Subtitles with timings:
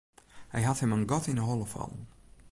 [0.53, 2.03] Hy hat him in gat yn 'e holle fallen.